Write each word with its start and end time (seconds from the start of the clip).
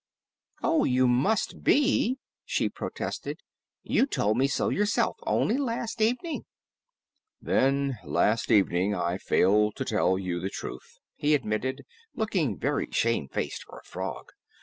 "Oh, 0.63 0.83
you 0.83 1.07
must 1.07 1.61
be!" 1.61 2.17
she 2.43 2.69
protested. 2.69 3.41
"You 3.83 4.07
told 4.07 4.35
me 4.39 4.47
so 4.47 4.69
yourself, 4.69 5.15
only 5.27 5.57
last 5.59 6.01
evening." 6.01 6.45
"Then 7.39 7.99
last 8.03 8.49
evening 8.49 8.95
I 8.95 9.19
failed 9.19 9.75
to 9.75 9.85
tell 9.85 10.17
you 10.17 10.39
the 10.39 10.49
truth," 10.49 10.97
he 11.17 11.35
admitted, 11.35 11.83
looking 12.15 12.57
very 12.57 12.87
shamefaced 12.89 13.63
for 13.67 13.77
a 13.77 13.83
frog. 13.87 14.31